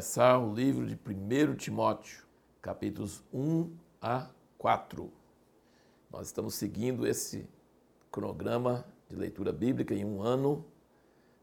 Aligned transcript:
começar 0.00 0.38
o 0.38 0.54
livro 0.54 0.86
de 0.86 0.94
1 0.94 1.56
Timóteo, 1.56 2.24
capítulos 2.62 3.22
1 3.34 3.70
a 4.00 4.30
4. 4.56 5.12
Nós 6.10 6.28
estamos 6.28 6.54
seguindo 6.54 7.06
esse 7.06 7.46
cronograma 8.10 8.82
de 9.10 9.16
leitura 9.16 9.52
bíblica 9.52 9.94
em 9.94 10.02
um 10.02 10.22
ano, 10.22 10.64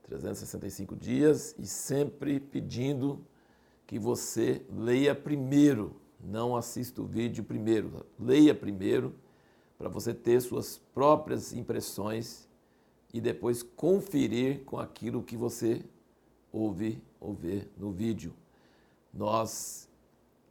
365 0.02 0.96
dias, 0.96 1.54
e 1.60 1.68
sempre 1.68 2.40
pedindo 2.40 3.24
que 3.86 4.00
você 4.00 4.66
leia 4.76 5.14
primeiro, 5.14 5.96
não 6.20 6.56
assista 6.56 7.00
o 7.00 7.06
vídeo 7.06 7.44
primeiro, 7.44 8.08
leia 8.20 8.56
primeiro, 8.56 9.14
para 9.78 9.88
você 9.88 10.16
ter 10.16 10.42
suas 10.42 10.80
próprias 10.96 11.54
impressões 11.54 12.50
e 13.14 13.22
depois 13.22 13.62
conferir 13.62 14.64
com 14.64 14.80
aquilo 14.80 15.22
que 15.22 15.38
você 15.38 15.86
ouve 16.52 17.00
ou 17.20 17.36
ver 17.36 17.72
no 17.78 17.92
vídeo. 17.92 18.34
Nós 19.18 19.90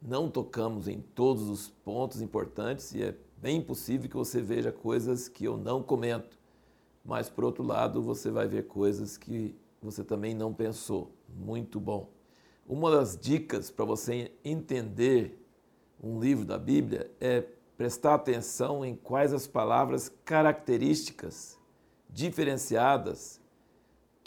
não 0.01 0.29
tocamos 0.29 0.89
em 0.89 0.99
todos 0.99 1.47
os 1.49 1.69
pontos 1.69 2.21
importantes 2.21 2.93
e 2.93 3.01
é 3.01 3.15
bem 3.37 3.61
possível 3.61 4.09
que 4.09 4.15
você 4.17 4.41
veja 4.41 4.73
coisas 4.73 5.29
que 5.29 5.45
eu 5.45 5.55
não 5.55 5.81
comento, 5.81 6.37
mas 7.03 7.29
por 7.29 7.45
outro 7.45 7.63
lado 7.63 8.01
você 8.01 8.29
vai 8.29 8.45
ver 8.45 8.67
coisas 8.67 9.15
que 9.15 9.55
você 9.81 10.03
também 10.03 10.33
não 10.35 10.53
pensou. 10.53 11.13
Muito 11.29 11.79
bom. 11.79 12.09
Uma 12.67 12.91
das 12.91 13.17
dicas 13.17 13.71
para 13.71 13.85
você 13.85 14.33
entender 14.43 15.41
um 16.03 16.19
livro 16.19 16.43
da 16.43 16.59
Bíblia 16.59 17.09
é 17.21 17.39
prestar 17.77 18.15
atenção 18.15 18.83
em 18.83 18.97
quais 18.97 19.31
as 19.31 19.47
palavras 19.47 20.11
características 20.25 21.57
diferenciadas 22.09 23.39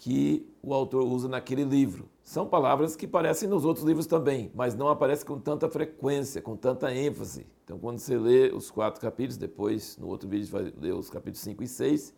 que 0.01 0.51
o 0.63 0.73
autor 0.73 1.03
usa 1.03 1.29
naquele 1.29 1.63
livro. 1.63 2.09
São 2.23 2.47
palavras 2.47 2.97
que 2.97 3.05
aparecem 3.05 3.47
nos 3.47 3.67
outros 3.67 3.85
livros 3.85 4.07
também, 4.07 4.51
mas 4.55 4.75
não 4.75 4.89
aparecem 4.89 5.27
com 5.27 5.39
tanta 5.39 5.69
frequência, 5.69 6.41
com 6.41 6.57
tanta 6.57 6.91
ênfase. 6.91 7.47
Então, 7.63 7.79
quando 7.79 7.99
você 7.99 8.17
lê 8.17 8.51
os 8.51 8.71
quatro 8.71 8.99
capítulos, 8.99 9.37
depois 9.37 9.99
no 9.99 10.09
outro 10.09 10.27
vídeo 10.27 10.49
vai 10.49 10.73
ler 10.81 10.95
os 10.95 11.11
capítulos 11.11 11.41
5 11.41 11.63
e 11.63 11.69
6, 11.69 12.15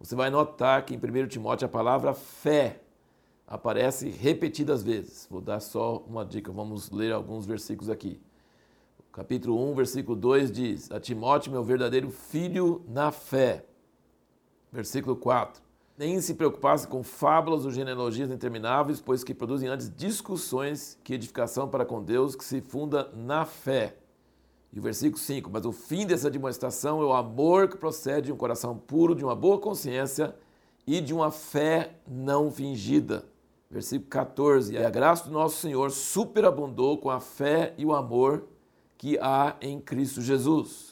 você 0.00 0.16
vai 0.16 0.30
notar 0.30 0.84
que 0.84 0.96
em 0.96 0.98
1 0.98 1.28
Timóteo 1.28 1.64
a 1.64 1.68
palavra 1.68 2.12
fé 2.12 2.80
aparece 3.46 4.08
repetidas 4.08 4.82
vezes. 4.82 5.28
Vou 5.30 5.40
dar 5.40 5.60
só 5.60 5.98
uma 6.08 6.24
dica, 6.24 6.50
vamos 6.50 6.90
ler 6.90 7.12
alguns 7.12 7.46
versículos 7.46 7.88
aqui. 7.88 8.20
capítulo 9.12 9.70
1, 9.70 9.74
versículo 9.76 10.16
2 10.16 10.50
diz: 10.50 10.90
A 10.90 10.98
Timóteo, 10.98 11.52
meu 11.52 11.62
verdadeiro 11.62 12.10
filho 12.10 12.82
na 12.88 13.12
fé. 13.12 13.64
Versículo 14.72 15.14
4 15.14 15.62
nem 16.02 16.20
se 16.20 16.34
preocupasse 16.34 16.88
com 16.88 17.00
fábulas 17.04 17.64
ou 17.64 17.70
genealogias 17.70 18.28
intermináveis, 18.28 19.00
pois 19.00 19.22
que 19.22 19.32
produzem 19.32 19.68
antes 19.68 19.88
discussões 19.88 20.98
que 21.04 21.14
edificação 21.14 21.68
para 21.68 21.84
com 21.84 22.02
Deus, 22.02 22.34
que 22.34 22.44
se 22.44 22.60
funda 22.60 23.08
na 23.14 23.44
fé. 23.44 23.94
E 24.72 24.80
o 24.80 24.82
versículo 24.82 25.22
5: 25.22 25.48
Mas 25.48 25.64
o 25.64 25.70
fim 25.70 26.04
dessa 26.04 26.28
demonstração 26.28 27.00
é 27.00 27.04
o 27.04 27.12
amor 27.12 27.68
que 27.68 27.76
procede 27.76 28.26
de 28.26 28.32
um 28.32 28.36
coração 28.36 28.76
puro, 28.76 29.14
de 29.14 29.24
uma 29.24 29.36
boa 29.36 29.60
consciência 29.60 30.34
e 30.84 31.00
de 31.00 31.14
uma 31.14 31.30
fé 31.30 31.94
não 32.04 32.50
fingida. 32.50 33.24
Versículo 33.70 34.10
14: 34.10 34.74
E 34.74 34.78
a 34.78 34.90
graça 34.90 35.26
do 35.26 35.30
nosso 35.30 35.60
Senhor 35.60 35.92
superabundou 35.92 36.98
com 36.98 37.10
a 37.10 37.20
fé 37.20 37.74
e 37.78 37.86
o 37.86 37.94
amor 37.94 38.48
que 38.98 39.16
há 39.20 39.54
em 39.60 39.78
Cristo 39.78 40.20
Jesus. 40.20 40.91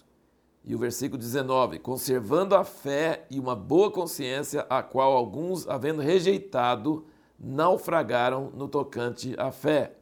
E 0.65 0.75
o 0.75 0.79
versículo 0.79 1.19
19: 1.19 1.79
conservando 1.79 2.55
a 2.55 2.65
fé 2.65 3.27
e 3.31 3.41
uma 3.41 3.57
boa 3.57 3.91
consciência, 3.91 4.67
a 4.69 4.83
qual 4.83 5.13
alguns, 5.13 5.67
havendo 5.69 6.03
rejeitado, 6.03 7.07
naufragaram 7.39 8.51
no 8.55 8.69
tocante 8.69 9.35
à 9.39 9.51
fé. 9.51 9.97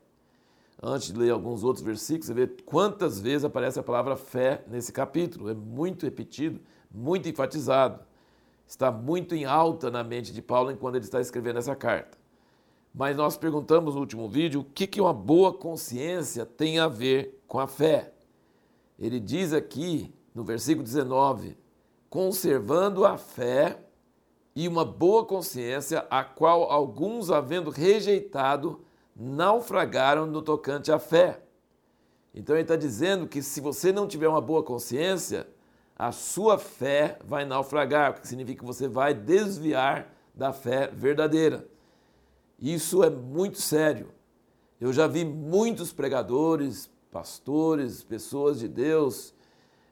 Antes 0.81 1.13
de 1.13 1.19
ler 1.19 1.31
alguns 1.31 1.65
outros 1.65 1.85
versículos, 1.85 2.27
você 2.27 2.35
vê 2.35 2.47
quantas 2.47 3.21
vezes 3.21 3.45
aparece 3.45 3.81
a 3.81 3.83
palavra 3.83 4.17
fé 4.17 4.65
nesse 4.69 4.93
capítulo. 4.93 5.49
É 5.51 5.55
muito 5.55 6.05
repetido, 6.05 6.61
muito 6.91 7.29
enfatizado. 7.29 8.01
Está 8.67 8.91
muito 8.91 9.35
em 9.35 9.45
alta 9.45 9.91
na 9.91 10.05
mente 10.05 10.33
de 10.33 10.43
Paulo 10.43 10.71
enquanto 10.71 10.97
ele 10.97 11.05
está 11.05 11.21
escrevendo 11.21 11.59
essa 11.59 11.75
carta. 11.75 12.17
Mas 12.95 13.17
nós 13.17 13.37
perguntamos 13.37 13.95
no 13.95 14.01
último 14.01 14.29
vídeo 14.29 14.61
o 14.61 14.65
que, 14.65 14.87
que 14.87 15.01
uma 15.01 15.13
boa 15.13 15.53
consciência 15.53 16.45
tem 16.47 16.79
a 16.79 16.87
ver 16.87 17.43
com 17.49 17.59
a 17.59 17.67
fé. 17.67 18.13
Ele 18.99 19.19
diz 19.19 19.53
aqui 19.53 20.15
no 20.39 20.45
versículo 20.45 20.85
19, 20.85 21.59
conservando 22.09 23.05
a 23.05 23.19
fé 23.19 23.77
e 24.55 24.69
uma 24.69 24.85
boa 24.85 25.25
consciência, 25.25 26.07
a 26.09 26.23
qual 26.23 26.71
alguns, 26.71 27.29
havendo 27.29 27.71
rejeitado, 27.71 28.81
naufragaram 29.17 30.27
no 30.27 30.41
tocante 30.41 30.93
à 30.93 30.99
fé. 31.01 31.43
Então 32.33 32.55
ele 32.55 32.63
está 32.63 32.77
dizendo 32.77 33.27
que 33.27 33.43
se 33.43 33.61
você 33.61 33.91
não 33.91 34.07
tiver 34.07 34.29
uma 34.29 34.41
boa 34.41 34.63
consciência, 34.63 35.45
a 35.97 36.13
sua 36.13 36.57
fé 36.57 37.19
vai 37.25 37.45
naufragar, 37.45 38.13
o 38.13 38.21
que 38.21 38.29
significa 38.29 38.61
que 38.61 38.65
você 38.65 38.87
vai 38.87 39.13
desviar 39.13 40.15
da 40.33 40.53
fé 40.53 40.87
verdadeira. 40.87 41.67
Isso 42.61 43.03
é 43.03 43.11
muito 43.11 43.61
sério. 43.61 44.13
Eu 44.81 44.93
já 44.93 45.09
vi 45.09 45.25
muitos 45.25 45.93
pregadores, 45.93 46.89
pastores, 47.11 48.05
pessoas 48.05 48.61
de 48.61 48.69
Deus 48.69 49.37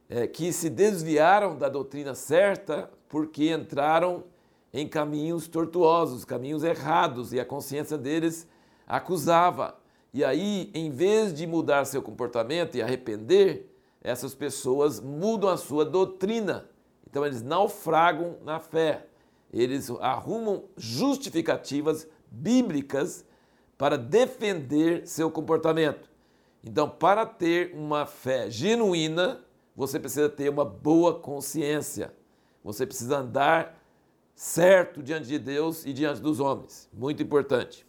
é, 0.08 0.26
que 0.26 0.52
se 0.52 0.70
desviaram 0.70 1.56
da 1.56 1.68
doutrina 1.68 2.14
certa 2.14 2.90
porque 3.08 3.52
entraram 3.52 4.24
em 4.72 4.86
caminhos 4.86 5.48
tortuosos, 5.48 6.24
caminhos 6.24 6.62
errados, 6.62 7.32
e 7.32 7.40
a 7.40 7.44
consciência 7.44 7.96
deles 7.96 8.46
acusava. 8.86 9.78
E 10.12 10.24
aí, 10.24 10.70
em 10.74 10.90
vez 10.90 11.32
de 11.32 11.46
mudar 11.46 11.84
seu 11.84 12.02
comportamento 12.02 12.76
e 12.76 12.82
arrepender, 12.82 13.72
essas 14.02 14.34
pessoas 14.34 15.00
mudam 15.00 15.48
a 15.48 15.56
sua 15.56 15.84
doutrina. 15.84 16.68
Então, 17.08 17.24
eles 17.24 17.42
naufragam 17.42 18.36
na 18.44 18.60
fé. 18.60 19.06
Eles 19.52 19.90
arrumam 20.00 20.64
justificativas 20.76 22.06
bíblicas 22.30 23.24
para 23.78 23.96
defender 23.96 25.06
seu 25.06 25.30
comportamento. 25.30 26.10
Então, 26.62 26.88
para 26.88 27.24
ter 27.24 27.72
uma 27.74 28.04
fé 28.06 28.50
genuína, 28.50 29.40
você 29.76 30.00
precisa 30.00 30.28
ter 30.28 30.48
uma 30.48 30.64
boa 30.64 31.14
consciência. 31.14 32.14
Você 32.64 32.86
precisa 32.86 33.18
andar 33.18 33.78
certo 34.34 35.02
diante 35.02 35.26
de 35.26 35.38
Deus 35.38 35.84
e 35.84 35.92
diante 35.92 36.20
dos 36.20 36.40
homens. 36.40 36.88
Muito 36.92 37.22
importante. 37.22 37.86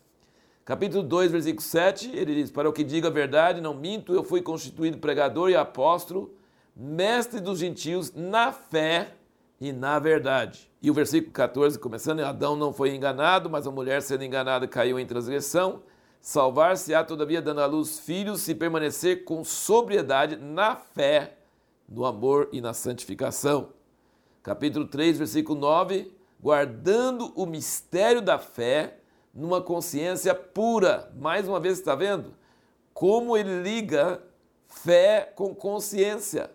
Capítulo 0.65 1.01
2, 1.01 1.31
versículo 1.31 1.61
7, 1.61 2.11
ele 2.13 2.35
diz: 2.35 2.51
Para 2.51 2.67
o 2.67 2.73
que 2.73 2.83
diga 2.83 3.07
a 3.07 3.11
verdade, 3.11 3.61
não 3.61 3.73
minto, 3.73 4.13
eu 4.13 4.21
fui 4.21 4.41
constituído 4.41 4.97
pregador 4.97 5.49
e 5.49 5.55
apóstolo, 5.55 6.35
mestre 6.75 7.39
dos 7.39 7.59
gentios 7.59 8.11
na 8.13 8.51
fé 8.51 9.13
e 9.61 9.71
na 9.71 9.97
verdade. 9.97 10.69
E 10.81 10.91
o 10.91 10.93
versículo 10.93 11.31
14, 11.31 11.79
começando, 11.79 12.19
Adão 12.19 12.57
não 12.57 12.73
foi 12.73 12.93
enganado, 12.93 13.49
mas 13.49 13.65
a 13.65 13.71
mulher 13.71 14.01
sendo 14.01 14.25
enganada 14.25 14.67
caiu 14.67 14.99
em 14.99 15.05
transgressão. 15.05 15.81
Salvar-se-á, 16.19 17.03
todavia, 17.05 17.41
dando 17.41 17.61
à 17.61 17.65
luz 17.65 17.99
filhos, 17.99 18.41
se 18.41 18.53
permanecer 18.53 19.23
com 19.23 19.45
sobriedade 19.45 20.35
na 20.35 20.75
fé 20.75 21.37
no 21.87 22.05
amor 22.05 22.49
e 22.51 22.59
na 22.59 22.73
santificação. 22.73 23.69
Capítulo 24.43 24.87
3, 24.87 25.17
versículo 25.17 25.59
9: 25.59 26.11
guardando 26.39 27.31
o 27.35 27.45
mistério 27.45 28.21
da 28.21 28.37
fé 28.37 28.97
numa 29.33 29.61
consciência 29.61 30.35
pura. 30.35 31.11
Mais 31.15 31.47
uma 31.47 31.59
vez, 31.59 31.77
está 31.77 31.95
vendo? 31.95 32.33
Como 32.93 33.37
ele 33.37 33.61
liga 33.61 34.21
fé 34.67 35.31
com 35.35 35.55
consciência. 35.55 36.51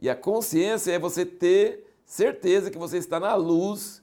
E 0.00 0.08
a 0.08 0.16
consciência 0.16 0.92
é 0.92 0.98
você 0.98 1.26
ter 1.26 1.86
certeza 2.06 2.70
que 2.70 2.78
você 2.78 2.96
está 2.98 3.20
na 3.20 3.34
luz, 3.34 4.02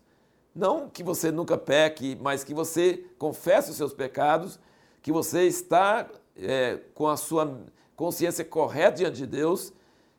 não 0.55 0.89
que 0.89 1.03
você 1.03 1.31
nunca 1.31 1.57
peque, 1.57 2.17
mas 2.21 2.43
que 2.43 2.53
você 2.53 3.05
confesse 3.17 3.71
os 3.71 3.77
seus 3.77 3.93
pecados, 3.93 4.59
que 5.01 5.11
você 5.11 5.43
está 5.43 6.07
é, 6.35 6.79
com 6.93 7.07
a 7.07 7.17
sua 7.17 7.59
consciência 7.95 8.45
correta 8.45 8.97
diante 8.97 9.17
de 9.17 9.25
Deus 9.25 9.73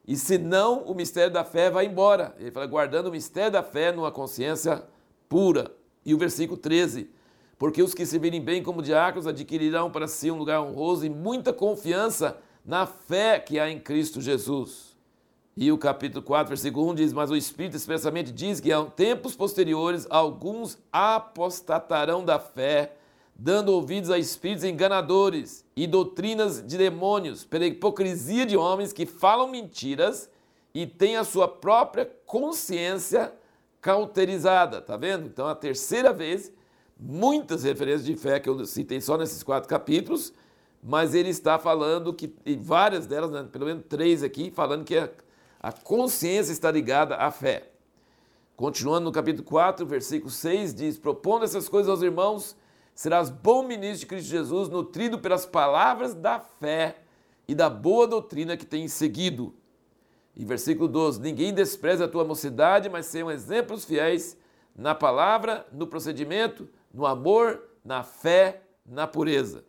e 0.08 0.16
senão 0.16 0.84
o 0.84 0.94
mistério 0.94 1.31
da 1.31 1.44
fé 1.44 1.70
vai 1.70 1.84
embora. 1.84 2.34
Ele 2.38 2.50
fala, 2.50 2.64
guardando 2.64 3.08
o 3.08 3.10
mistério 3.10 3.52
da 3.52 3.62
fé 3.62 3.93
numa 3.93 4.10
consciência 4.10 4.82
pura. 5.28 5.70
E 6.02 6.14
o 6.14 6.19
versículo 6.19 6.58
13: 6.58 7.10
Porque 7.58 7.82
os 7.82 7.93
que 7.93 8.06
se 8.06 8.19
virem 8.19 8.40
bem 8.40 8.62
como 8.62 8.81
diáconos 8.81 9.26
adquirirão 9.26 9.90
para 9.90 10.08
si 10.08 10.31
um 10.31 10.38
lugar 10.38 10.62
honroso 10.62 11.05
e 11.05 11.10
muita 11.10 11.52
confiança 11.52 12.38
na 12.64 12.87
fé 12.87 13.38
que 13.38 13.60
há 13.60 13.69
em 13.69 13.78
Cristo 13.78 14.19
Jesus. 14.19 14.96
E 15.55 15.70
o 15.70 15.76
capítulo 15.76 16.22
4, 16.22 16.49
versículo 16.49 16.88
1 16.93 16.94
diz: 16.94 17.12
Mas 17.12 17.31
o 17.31 17.37
Espírito 17.37 17.76
expressamente 17.76 18.32
diz 18.32 18.61
que, 18.61 18.72
em 18.72 18.87
tempos 18.88 19.37
posteriores, 19.37 20.06
alguns 20.08 20.78
apostatarão 20.90 22.25
da 22.25 22.38
fé 22.38 22.93
dando 23.38 23.69
ouvidos 23.69 24.11
a 24.11 24.19
espíritos 24.19 24.64
enganadores 24.64 25.64
e 25.76 25.87
doutrinas 25.87 26.61
de 26.61 26.76
demônios, 26.76 27.44
pela 27.44 27.67
hipocrisia 27.67 28.44
de 28.44 28.56
homens 28.56 28.93
que 28.93 29.06
falam 29.06 29.46
mentiras 29.46 30.29
e 30.75 30.87
têm 30.87 31.17
a 31.17 31.23
sua 31.23 31.46
própria 31.46 32.05
consciência 32.26 33.32
cauterizada. 33.81 34.81
Tá 34.81 34.96
vendo? 34.96 35.26
Então, 35.26 35.46
a 35.46 35.55
terceira 35.55 36.12
vez, 36.12 36.52
muitas 36.99 37.62
referências 37.62 38.05
de 38.05 38.17
fé 38.17 38.40
que 38.40 38.49
eu 38.49 38.67
citei 38.67 39.00
só 39.00 39.17
nesses 39.17 39.44
quatro 39.44 39.69
capítulos, 39.69 40.32
mas 40.82 41.14
ele 41.14 41.29
está 41.29 41.61
falando 41.61 42.12
que, 42.12 42.35
e 42.44 42.56
várias 42.56 43.06
delas, 43.06 43.31
né, 43.31 43.46
pelo 43.50 43.67
menos 43.67 43.85
três 43.88 44.25
aqui, 44.25 44.50
falando 44.50 44.85
que 44.85 44.96
a, 44.96 45.08
a 45.61 45.70
consciência 45.70 46.50
está 46.50 46.73
ligada 46.73 47.14
à 47.17 47.31
fé. 47.31 47.70
Continuando 48.56 49.05
no 49.05 49.12
capítulo 49.12 49.44
4, 49.44 49.87
versículo 49.87 50.31
6, 50.31 50.75
diz: 50.75 50.99
Propondo 50.99 51.44
essas 51.44 51.69
coisas 51.69 51.88
aos 51.88 52.02
irmãos, 52.02 52.56
serás 52.99 53.31
bom 53.31 53.62
ministro 53.62 54.00
de 54.00 54.06
Cristo 54.06 54.29
Jesus, 54.29 54.69
nutrido 54.69 55.21
pelas 55.21 55.47
palavras 55.47 56.17
da 56.17 56.41
fé 56.41 56.97
e 57.47 57.55
da 57.55 57.71
boa 57.71 58.09
doutrina 58.09 58.56
que 58.56 58.67
tens 58.67 58.93
seguido. 58.93 59.55
E 60.35 60.45
versículo 60.45 60.89
12: 60.89 61.21
Ninguém 61.21 61.55
despreza 61.55 62.06
a 62.06 62.09
tua 62.09 62.25
mocidade, 62.25 62.89
mas 62.89 63.06
sejam 63.06 63.31
exemplos 63.31 63.85
fiéis 63.85 64.37
na 64.75 64.97
palavra, 64.97 65.65
no 65.71 65.87
procedimento, 65.87 66.69
no 66.93 67.06
amor, 67.06 67.62
na 67.85 68.03
fé, 68.03 68.62
na 68.85 69.06
pureza. 69.06 69.65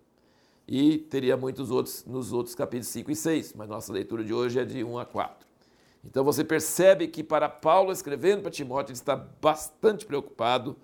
E 0.68 0.98
teria 0.98 1.38
muitos 1.38 1.70
outros 1.70 2.04
nos 2.06 2.34
outros 2.34 2.56
capítulos 2.56 2.88
5 2.88 3.12
e 3.12 3.16
6, 3.16 3.54
mas 3.54 3.70
nossa 3.70 3.94
leitura 3.94 4.24
de 4.24 4.34
hoje 4.34 4.60
é 4.60 4.66
de 4.66 4.84
1 4.84 4.98
a 4.98 5.06
4. 5.06 5.48
Então 6.04 6.24
você 6.24 6.44
percebe 6.44 7.08
que 7.08 7.24
para 7.24 7.48
Paulo 7.48 7.92
escrevendo 7.92 8.42
para 8.42 8.50
Timóteo, 8.50 8.90
ele 8.90 8.98
está 8.98 9.16
bastante 9.16 10.04
preocupado 10.04 10.76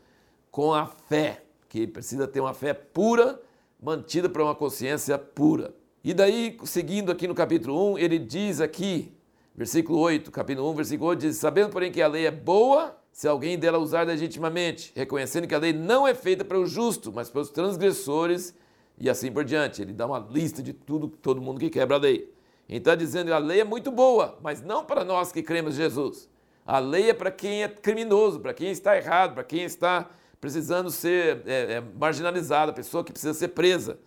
com 0.52 0.76
a 0.76 0.86
fé, 0.86 1.45
que 1.76 1.86
precisa 1.86 2.26
ter 2.26 2.40
uma 2.40 2.54
fé 2.54 2.74
pura, 2.74 3.38
mantida 3.82 4.30
para 4.30 4.42
uma 4.42 4.56
consciência 4.56 5.18
pura. 5.18 5.76
E 6.02 6.14
daí, 6.14 6.58
seguindo 6.64 7.12
aqui 7.12 7.28
no 7.28 7.36
capítulo 7.36 7.96
1, 7.96 7.98
ele 7.98 8.18
diz 8.18 8.62
aqui, 8.62 9.14
versículo 9.54 10.00
8, 10.00 10.32
capítulo 10.32 10.72
1, 10.72 10.76
versículo 10.76 11.10
8, 11.10 11.20
diz: 11.20 11.36
Sabendo, 11.36 11.72
porém, 11.72 11.92
que 11.92 12.02
a 12.02 12.08
lei 12.08 12.28
é 12.28 12.32
boa, 12.32 12.96
se 13.12 13.28
alguém 13.28 13.60
dela 13.60 13.78
usar 13.78 14.08
legitimamente, 14.08 14.94
reconhecendo 14.96 15.48
que 15.48 15.54
a 15.54 15.58
lei 15.58 15.74
não 15.74 16.08
é 16.08 16.16
feita 16.16 16.46
para 16.46 16.58
o 16.58 16.66
justo, 16.66 17.12
mas 17.12 17.30
para 17.30 17.42
os 17.42 17.50
transgressores, 17.50 18.56
e 18.98 19.10
assim 19.10 19.30
por 19.30 19.44
diante. 19.44 19.82
Ele 19.82 19.92
dá 19.92 20.06
uma 20.06 20.26
lista 20.32 20.64
de 20.64 20.72
tudo, 20.72 21.10
todo 21.10 21.42
mundo 21.42 21.60
que 21.60 21.70
quebra 21.70 21.98
a 21.98 22.00
lei. 22.00 22.34
Então, 22.70 22.96
dizendo 22.96 23.28
que 23.28 23.34
a 23.34 23.38
lei 23.38 23.60
é 23.60 23.66
muito 23.66 23.92
boa, 23.92 24.40
mas 24.42 24.62
não 24.62 24.86
para 24.86 25.04
nós 25.04 25.30
que 25.30 25.44
cremos 25.44 25.74
em 25.74 25.78
Jesus. 25.80 26.30
A 26.66 26.80
lei 26.80 27.10
é 27.10 27.14
para 27.14 27.32
quem 27.32 27.64
é 27.64 27.68
criminoso, 27.68 28.40
para 28.40 28.54
quem 28.54 28.72
está 28.72 28.96
errado, 28.96 29.34
para 29.34 29.44
quem 29.44 29.64
está 29.64 30.10
precisando 30.46 30.92
ser 30.92 31.42
é, 31.48 31.74
é, 31.74 31.82
marginalizado, 31.82 32.70
a 32.70 32.74
pessoa 32.74 33.04
que 33.04 33.12
precisa 33.12 33.34
ser 33.34 33.48
presa. 33.48 33.98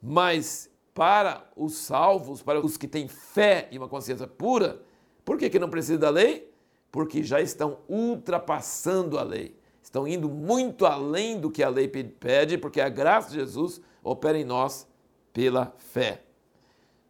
Mas 0.00 0.70
para 0.94 1.44
os 1.56 1.74
salvos, 1.74 2.40
para 2.40 2.60
os 2.60 2.76
que 2.76 2.86
têm 2.86 3.08
fé 3.08 3.68
e 3.72 3.78
uma 3.78 3.88
consciência 3.88 4.28
pura, 4.28 4.80
por 5.24 5.36
que, 5.36 5.50
que 5.50 5.58
não 5.58 5.68
precisa 5.68 5.98
da 5.98 6.10
lei? 6.10 6.48
Porque 6.92 7.24
já 7.24 7.40
estão 7.40 7.78
ultrapassando 7.88 9.18
a 9.18 9.24
lei. 9.24 9.56
Estão 9.82 10.06
indo 10.06 10.28
muito 10.28 10.86
além 10.86 11.40
do 11.40 11.50
que 11.50 11.64
a 11.64 11.68
lei 11.68 11.88
pede, 11.88 12.56
porque 12.56 12.80
a 12.80 12.88
graça 12.88 13.30
de 13.30 13.40
Jesus 13.40 13.80
opera 14.04 14.38
em 14.38 14.44
nós 14.44 14.86
pela 15.32 15.74
fé 15.78 16.22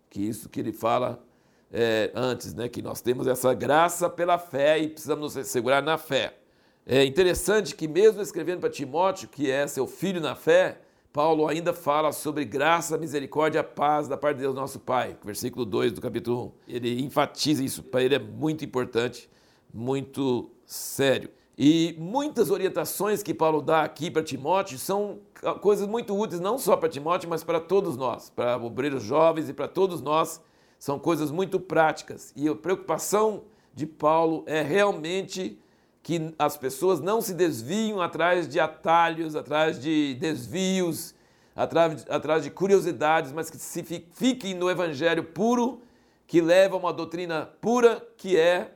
que 0.09 0.21
isso 0.21 0.51
que 0.51 0.61
ele 0.61 0.73
fala 0.73 1.25
é, 1.73 2.11
antes, 2.15 2.53
né, 2.53 2.69
que 2.69 2.83
nós 2.83 3.01
temos 3.01 3.27
essa 3.27 3.55
graça 3.55 4.11
pela 4.11 4.39
fé 4.39 4.79
e 4.79 4.89
precisamos 4.89 5.35
nos 5.35 5.47
segurar 5.47 5.83
na 5.83 5.97
fé. 5.97 6.42
É 6.85 7.05
interessante 7.05 7.77
que 7.77 7.87
mesmo 7.87 8.21
escrevendo 8.21 8.59
para 8.59 8.69
Timóteo, 8.69 9.29
que 9.29 9.49
é 9.49 9.67
seu 9.69 9.87
filho 9.87 10.21
na 10.21 10.35
fé, 10.35 10.81
Paulo 11.13 11.47
ainda 11.47 11.73
fala 11.73 12.11
sobre 12.11 12.45
graça, 12.45 12.99
misericórdia, 12.99 13.63
paz 13.63 14.09
da 14.09 14.17
parte 14.17 14.39
de 14.39 14.43
Deus 14.43 14.55
nosso 14.55 14.81
Pai, 14.81 15.17
versículo 15.25 15.65
2 15.65 15.93
do 15.93 16.01
capítulo 16.01 16.53
1. 16.69 16.75
Ele 16.75 17.03
enfatiza 17.05 17.63
isso, 17.63 17.85
para 17.85 18.03
ele 18.03 18.17
é 18.17 18.19
muito 18.19 18.65
importante, 18.65 19.31
muito 19.73 20.51
sério. 20.67 21.31
E 21.57 21.95
muitas 22.01 22.51
orientações 22.51 23.23
que 23.23 23.33
Paulo 23.33 23.63
dá 23.63 23.85
aqui 23.85 24.11
para 24.11 24.23
Timóteo 24.23 24.77
são 24.77 25.21
coisas 25.61 25.87
muito 25.87 26.19
úteis, 26.19 26.41
não 26.41 26.59
só 26.59 26.77
para 26.77 26.89
Timóteo, 26.89 27.31
mas 27.31 27.45
para 27.45 27.61
todos 27.61 27.97
nós, 27.97 28.29
para 28.29 28.57
obreiros 28.57 29.05
jovens 29.05 29.49
e 29.49 29.53
para 29.53 29.69
todos 29.69 30.01
nós. 30.01 30.41
São 30.81 30.99
coisas 30.99 31.31
muito 31.31 31.61
práticas. 31.61 32.33
E 32.35 32.49
a 32.49 32.57
preocupação 32.57 33.45
de 33.73 33.87
Paulo 33.87 34.43
é 34.47 34.63
realmente 34.63 35.62
que 36.03 36.35
as 36.39 36.57
pessoas 36.57 37.01
não 37.01 37.21
se 37.21 37.33
desviem 37.33 38.01
atrás 38.01 38.49
de 38.49 38.59
atalhos, 38.59 39.37
atrás 39.37 39.81
de 39.81 40.15
desvios, 40.15 41.15
atrás, 41.55 42.05
atrás 42.09 42.43
de 42.43 42.51
curiosidades, 42.51 43.33
mas 43.33 43.49
que 43.49 43.57
se 43.57 43.83
fiquem 43.83 44.55
no 44.55 44.69
evangelho 44.69 45.23
puro, 45.23 45.81
que 46.27 46.41
leva 46.41 46.75
a 46.75 46.79
uma 46.79 46.93
doutrina 46.93 47.49
pura, 47.61 48.05
que 48.17 48.37
é 48.37 48.73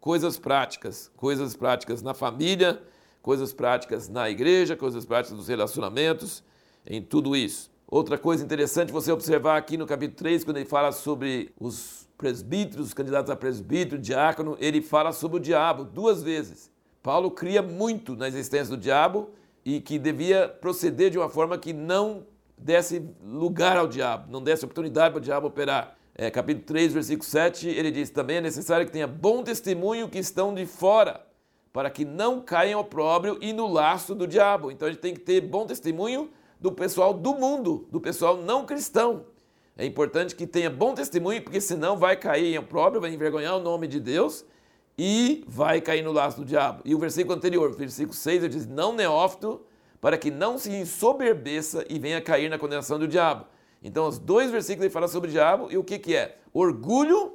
coisas 0.00 0.38
práticas, 0.38 1.10
coisas 1.16 1.56
práticas 1.56 2.02
na 2.02 2.12
família, 2.12 2.82
coisas 3.22 3.52
práticas 3.52 4.08
na 4.08 4.28
igreja, 4.28 4.76
coisas 4.76 5.06
práticas 5.06 5.36
nos 5.36 5.48
relacionamentos, 5.48 6.44
em 6.86 7.00
tudo 7.00 7.34
isso. 7.34 7.70
Outra 7.88 8.18
coisa 8.18 8.44
interessante 8.44 8.92
você 8.92 9.10
observar 9.10 9.56
aqui 9.56 9.76
no 9.76 9.86
capítulo 9.86 10.18
3, 10.18 10.44
quando 10.44 10.58
ele 10.58 10.66
fala 10.66 10.92
sobre 10.92 11.52
os 11.58 12.05
presbíteros, 12.16 12.88
os 12.88 12.94
candidatos 12.94 13.30
a 13.30 13.36
presbítero, 13.36 14.00
diácono, 14.00 14.56
ele 14.60 14.80
fala 14.80 15.12
sobre 15.12 15.36
o 15.36 15.40
diabo 15.40 15.84
duas 15.84 16.22
vezes. 16.22 16.70
Paulo 17.02 17.30
cria 17.30 17.62
muito 17.62 18.16
na 18.16 18.26
existência 18.28 18.74
do 18.74 18.80
diabo 18.80 19.30
e 19.64 19.80
que 19.80 19.98
devia 19.98 20.48
proceder 20.48 21.10
de 21.10 21.18
uma 21.18 21.28
forma 21.28 21.58
que 21.58 21.72
não 21.72 22.26
desse 22.56 23.02
lugar 23.22 23.76
ao 23.76 23.86
diabo, 23.86 24.30
não 24.30 24.42
desse 24.42 24.64
oportunidade 24.64 25.12
para 25.12 25.20
o 25.20 25.22
diabo 25.22 25.46
operar 25.46 25.96
é, 26.18 26.30
capítulo 26.30 26.64
3, 26.64 26.94
versículo 26.94 27.28
7, 27.28 27.68
ele 27.68 27.90
diz: 27.90 28.08
Também 28.08 28.38
é 28.38 28.40
necessário 28.40 28.86
que 28.86 28.92
tenha 28.92 29.06
bom 29.06 29.42
testemunho 29.42 30.08
que 30.08 30.18
estão 30.18 30.54
de 30.54 30.64
fora, 30.64 31.20
para 31.72 31.90
que 31.90 32.06
não 32.06 32.40
caiam 32.40 32.78
ao 32.78 32.84
próprio 32.84 33.38
e 33.42 33.52
no 33.52 33.66
laço 33.66 34.14
do 34.14 34.26
diabo. 34.26 34.70
Então 34.70 34.88
a 34.88 34.90
gente 34.90 35.00
tem 35.00 35.12
que 35.12 35.20
ter 35.20 35.42
bom 35.42 35.66
testemunho 35.66 36.30
do 36.58 36.72
pessoal 36.72 37.12
do 37.12 37.34
mundo, 37.34 37.86
do 37.92 38.00
pessoal 38.00 38.38
não 38.38 38.64
cristão. 38.64 39.26
É 39.76 39.84
importante 39.84 40.34
que 40.34 40.46
tenha 40.46 40.70
bom 40.70 40.94
testemunho, 40.94 41.42
porque 41.42 41.60
senão 41.60 41.98
vai 41.98 42.16
cair 42.16 42.54
em 42.54 42.58
opróbrio, 42.58 43.00
vai 43.00 43.12
envergonhar 43.12 43.56
o 43.56 43.60
nome 43.60 43.86
de 43.86 44.00
Deus 44.00 44.44
e 44.96 45.44
vai 45.46 45.80
cair 45.82 46.02
no 46.02 46.12
laço 46.12 46.38
do 46.38 46.46
diabo. 46.46 46.80
E 46.84 46.94
o 46.94 46.98
versículo 46.98 47.36
anterior, 47.36 47.76
versículo 47.76 48.14
6, 48.14 48.44
ele 48.44 48.52
diz: 48.52 48.66
Não 48.66 48.94
neófito, 48.94 49.60
para 50.00 50.16
que 50.16 50.30
não 50.30 50.56
se 50.56 50.70
ensoberbeça 50.70 51.84
e 51.90 51.98
venha 51.98 52.22
cair 52.22 52.48
na 52.48 52.58
condenação 52.58 52.98
do 52.98 53.06
diabo. 53.06 53.44
Então, 53.82 54.08
os 54.08 54.18
dois 54.18 54.50
versículos 54.50 54.86
ele 54.86 54.92
fala 54.92 55.08
sobre 55.08 55.28
o 55.28 55.32
diabo 55.32 55.68
e 55.70 55.76
o 55.76 55.84
que, 55.84 55.98
que 55.98 56.16
é? 56.16 56.38
Orgulho, 56.54 57.34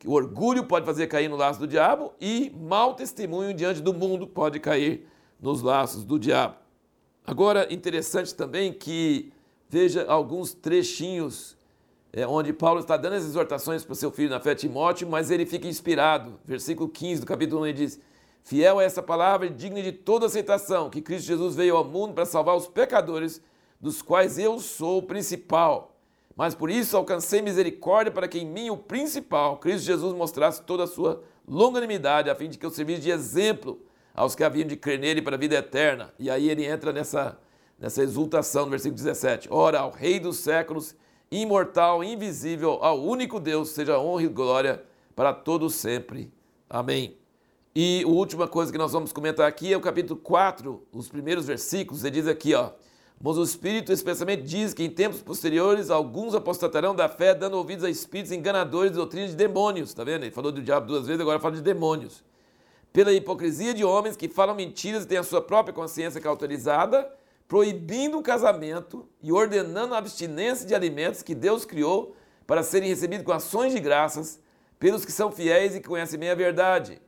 que 0.00 0.08
o 0.08 0.12
orgulho 0.12 0.64
pode 0.64 0.84
fazer 0.84 1.06
cair 1.06 1.28
no 1.28 1.36
laço 1.36 1.60
do 1.60 1.66
diabo, 1.68 2.12
e 2.20 2.50
mau 2.58 2.94
testemunho 2.94 3.54
diante 3.54 3.80
do 3.80 3.94
mundo 3.94 4.26
pode 4.26 4.58
cair 4.58 5.06
nos 5.40 5.62
laços 5.62 6.04
do 6.04 6.18
diabo. 6.18 6.56
Agora, 7.24 7.72
interessante 7.72 8.34
também 8.34 8.72
que 8.72 9.32
veja 9.70 10.04
alguns 10.08 10.52
trechinhos 10.52 11.56
é, 12.12 12.26
onde 12.26 12.52
Paulo 12.52 12.80
está 12.80 12.96
dando 12.96 13.12
as 13.12 13.24
exortações 13.24 13.84
para 13.84 13.92
o 13.92 13.96
seu 13.96 14.10
filho 14.10 14.28
na 14.28 14.40
fé 14.40 14.52
Timóteo, 14.52 15.08
mas 15.08 15.30
ele 15.30 15.46
fica 15.46 15.68
inspirado. 15.68 16.40
Versículo 16.44 16.88
15 16.88 17.20
do 17.20 17.26
capítulo 17.26 17.62
1 17.62 17.66
ele 17.68 17.78
diz: 17.78 18.00
Fiel 18.42 18.80
é 18.80 18.84
essa 18.84 19.00
palavra 19.00 19.46
e 19.46 19.50
digna 19.50 19.80
de 19.80 19.92
toda 19.92 20.26
aceitação, 20.26 20.90
que 20.90 21.00
Cristo 21.00 21.28
Jesus 21.28 21.54
veio 21.54 21.76
ao 21.76 21.84
mundo 21.84 22.14
para 22.14 22.26
salvar 22.26 22.56
os 22.56 22.66
pecadores 22.66 23.40
dos 23.80 24.02
quais 24.02 24.38
eu 24.38 24.58
sou 24.58 24.98
o 24.98 25.02
principal. 25.02 25.96
Mas 26.34 26.52
por 26.52 26.68
isso 26.68 26.96
alcancei 26.96 27.40
misericórdia 27.40 28.10
para 28.10 28.26
que 28.26 28.40
em 28.40 28.46
mim 28.46 28.70
o 28.70 28.76
principal, 28.76 29.58
Cristo 29.58 29.86
Jesus, 29.86 30.12
mostrasse 30.12 30.62
toda 30.62 30.82
a 30.82 30.88
sua 30.88 31.22
longanimidade, 31.46 32.28
a 32.28 32.34
fim 32.34 32.48
de 32.48 32.58
que 32.58 32.66
eu 32.66 32.70
servisse 32.70 33.02
de 33.02 33.10
exemplo 33.10 33.80
aos 34.12 34.34
que 34.34 34.42
haviam 34.42 34.66
de 34.66 34.76
crer 34.76 34.98
nele 34.98 35.22
para 35.22 35.36
a 35.36 35.38
vida 35.38 35.54
eterna. 35.54 36.12
E 36.18 36.28
aí 36.28 36.50
ele 36.50 36.64
entra 36.64 36.92
nessa, 36.92 37.38
nessa 37.80 38.02
exultação 38.02 38.66
no 38.66 38.70
versículo 38.70 38.96
17. 38.96 39.48
Ora, 39.50 39.80
ao 39.80 39.90
Rei 39.90 40.20
dos 40.20 40.36
séculos, 40.36 40.94
imortal, 41.30 42.04
invisível, 42.04 42.78
ao 42.82 43.02
único 43.02 43.40
Deus, 43.40 43.70
seja 43.70 43.98
honra 43.98 44.24
e 44.24 44.28
glória 44.28 44.84
para 45.16 45.32
todos 45.32 45.74
sempre. 45.74 46.30
Amém. 46.68 47.16
E 47.74 48.02
a 48.04 48.08
última 48.08 48.46
coisa 48.46 48.70
que 48.70 48.78
nós 48.78 48.92
vamos 48.92 49.12
comentar 49.12 49.48
aqui 49.48 49.72
é 49.72 49.76
o 49.76 49.80
capítulo 49.80 50.18
4, 50.20 50.86
os 50.92 51.08
primeiros 51.08 51.46
versículos. 51.46 52.04
Ele 52.04 52.20
diz 52.20 52.26
aqui, 52.26 52.54
ó. 52.54 52.70
Mas 53.22 53.36
o 53.36 53.44
Espírito 53.44 53.92
expressamente 53.92 54.42
diz 54.42 54.72
que 54.72 54.82
em 54.82 54.90
tempos 54.90 55.22
posteriores 55.22 55.90
alguns 55.90 56.34
apostatarão 56.34 56.94
da 56.94 57.08
fé, 57.08 57.34
dando 57.34 57.56
ouvidos 57.56 57.84
a 57.84 57.90
espíritos 57.90 58.32
enganadores 58.32 58.92
de 58.92 58.96
doutrina 58.96 59.28
de 59.28 59.36
demônios. 59.36 59.90
Está 59.90 60.02
vendo? 60.02 60.24
Ele 60.24 60.30
falou 60.30 60.50
do 60.50 60.62
diabo 60.62 60.86
duas 60.86 61.06
vezes, 61.06 61.20
agora 61.20 61.38
fala 61.38 61.54
de 61.54 61.62
demônios. 61.62 62.24
Pela 62.92 63.12
hipocrisia 63.12 63.72
de 63.72 63.84
homens 63.84 64.16
que 64.16 64.28
falam 64.28 64.54
mentiras 64.54 65.04
e 65.04 65.06
têm 65.06 65.18
a 65.18 65.22
sua 65.22 65.40
própria 65.40 65.72
consciência 65.72 66.20
cauterizada, 66.20 67.08
proibindo 67.50 68.16
o 68.16 68.22
casamento 68.22 69.08
e 69.20 69.32
ordenando 69.32 69.92
a 69.92 69.98
abstinência 69.98 70.64
de 70.64 70.72
alimentos 70.72 71.20
que 71.20 71.34
Deus 71.34 71.64
criou 71.64 72.14
para 72.46 72.62
serem 72.62 72.88
recebidos 72.88 73.26
com 73.26 73.32
ações 73.32 73.72
de 73.72 73.80
graças 73.80 74.38
pelos 74.78 75.04
que 75.04 75.10
são 75.10 75.32
fiéis 75.32 75.74
e 75.74 75.80
que 75.80 75.88
conhecem 75.88 76.16
bem 76.16 76.30
a 76.30 76.34
verdade. 76.36 77.02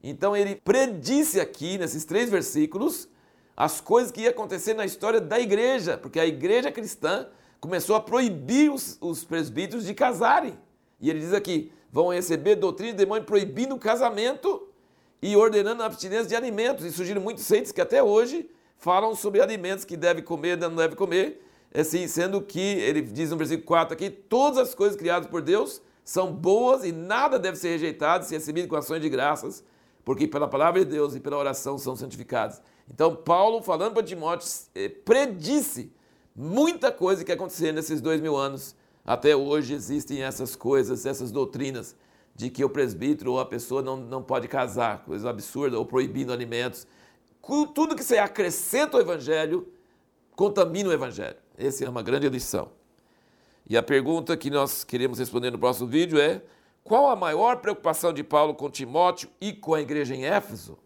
Então 0.00 0.36
ele 0.36 0.54
predisse 0.54 1.40
aqui, 1.40 1.76
nesses 1.78 2.04
três 2.04 2.30
versículos, 2.30 3.08
as 3.56 3.80
coisas 3.80 4.12
que 4.12 4.20
iam 4.20 4.30
acontecer 4.30 4.72
na 4.72 4.84
história 4.84 5.20
da 5.20 5.40
igreja, 5.40 5.98
porque 5.98 6.20
a 6.20 6.26
igreja 6.26 6.70
cristã 6.70 7.26
começou 7.58 7.96
a 7.96 8.00
proibir 8.00 8.70
os, 8.70 8.98
os 9.00 9.24
presbíteros 9.24 9.84
de 9.84 9.94
casarem. 9.94 10.56
E 11.00 11.10
ele 11.10 11.18
diz 11.18 11.32
aqui: 11.32 11.72
vão 11.90 12.12
receber 12.12 12.54
doutrina 12.54 12.92
de 12.92 12.98
demônio 12.98 13.24
proibindo 13.24 13.74
o 13.74 13.80
casamento 13.80 14.68
e 15.20 15.34
ordenando 15.34 15.82
a 15.82 15.86
abstinência 15.86 16.28
de 16.28 16.36
alimentos. 16.36 16.84
E 16.84 16.92
surgiram 16.92 17.20
muitos 17.20 17.42
seitos 17.42 17.72
que 17.72 17.80
até 17.80 18.00
hoje 18.00 18.48
falam 18.78 19.14
sobre 19.14 19.40
alimentos 19.40 19.84
que 19.84 19.96
deve 19.96 20.22
comer, 20.22 20.56
não 20.56 20.74
deve 20.74 20.96
comer. 20.96 21.44
assim, 21.74 22.08
sendo 22.08 22.40
que 22.40 22.60
ele 22.60 23.02
diz 23.02 23.30
no 23.30 23.36
versículo 23.36 23.66
4 23.66 23.94
aqui, 23.94 24.08
todas 24.08 24.58
as 24.58 24.74
coisas 24.74 24.96
criadas 24.96 25.28
por 25.28 25.42
Deus 25.42 25.82
são 26.04 26.32
boas 26.32 26.84
e 26.84 26.92
nada 26.92 27.38
deve 27.38 27.58
ser 27.58 27.68
rejeitado 27.68 28.24
se 28.24 28.34
recebido 28.34 28.66
com 28.66 28.76
ações 28.76 29.02
de 29.02 29.08
graças, 29.10 29.62
porque 30.04 30.26
pela 30.26 30.48
palavra 30.48 30.82
de 30.82 30.90
Deus 30.90 31.14
e 31.14 31.20
pela 31.20 31.36
oração 31.36 31.76
são 31.76 31.94
santificados. 31.94 32.62
Então, 32.90 33.14
Paulo, 33.14 33.60
falando 33.62 33.92
para 33.92 34.02
Timóteo, 34.02 34.48
eh, 34.74 34.88
predisse 34.88 35.92
muita 36.34 36.90
coisa 36.90 37.22
que 37.22 37.32
aconteceu 37.32 37.72
nesses 37.74 38.00
dois 38.00 38.20
mil 38.20 38.34
anos. 38.36 38.74
Até 39.04 39.36
hoje 39.36 39.74
existem 39.74 40.22
essas 40.22 40.56
coisas, 40.56 41.04
essas 41.04 41.30
doutrinas 41.30 41.94
de 42.34 42.48
que 42.48 42.64
o 42.64 42.70
presbítero 42.70 43.32
ou 43.32 43.40
a 43.40 43.44
pessoa 43.44 43.82
não, 43.82 43.96
não 43.96 44.22
pode 44.22 44.48
casar, 44.48 45.04
coisa 45.04 45.28
absurda, 45.28 45.78
ou 45.78 45.84
proibindo 45.84 46.32
alimentos. 46.32 46.86
Tudo 47.42 47.96
que 47.96 48.04
você 48.04 48.18
acrescenta 48.18 48.96
ao 48.96 49.00
evangelho 49.00 49.72
contamina 50.36 50.90
o 50.90 50.92
evangelho. 50.92 51.36
Essa 51.56 51.84
é 51.84 51.88
uma 51.88 52.02
grande 52.02 52.28
lição. 52.28 52.70
E 53.68 53.76
a 53.76 53.82
pergunta 53.82 54.36
que 54.36 54.50
nós 54.50 54.84
queremos 54.84 55.18
responder 55.18 55.50
no 55.50 55.58
próximo 55.58 55.88
vídeo 55.88 56.20
é: 56.20 56.42
qual 56.84 57.08
a 57.08 57.16
maior 57.16 57.56
preocupação 57.56 58.12
de 58.12 58.22
Paulo 58.22 58.54
com 58.54 58.70
Timóteo 58.70 59.28
e 59.40 59.52
com 59.52 59.74
a 59.74 59.80
igreja 59.80 60.14
em 60.14 60.24
Éfeso? 60.24 60.78